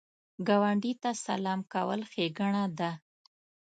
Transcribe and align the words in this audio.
ګاونډي 0.47 0.93
ته 1.01 1.11
سلام 1.25 1.59
کول 1.73 2.01
ښېګڼه 2.11 2.63
ده 2.79 2.91